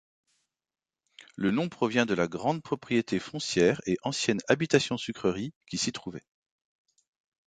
Le 1.35 1.51
nom 1.51 1.69
provient 1.69 2.07
de 2.07 2.15
la 2.15 2.27
grande 2.27 2.63
propriété 2.63 3.19
foncière 3.19 3.81
et 3.85 3.97
ancienne 4.01 4.39
habitation-sucrerie 4.47 5.53
qui 5.69 5.77
s'y 5.77 5.91
trouvait. 5.91 6.25